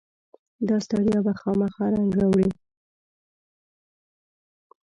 داستړیا 0.69 1.19
به 1.25 1.33
خامخا 1.39 1.85
رنګ 1.95 2.09
راوړي. 2.19 2.49